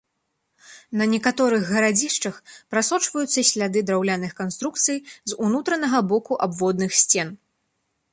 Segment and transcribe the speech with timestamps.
[0.99, 2.39] На некаторых гарадзішчах
[2.75, 7.29] прасочваюцца сляды драўляных канструкцый з унутранага боку абводных сцен.